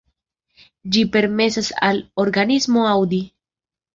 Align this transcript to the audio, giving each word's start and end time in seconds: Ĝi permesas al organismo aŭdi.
Ĝi 0.95 1.01
permesas 1.17 1.69
al 1.89 2.01
organismo 2.25 2.87
aŭdi. 2.95 3.23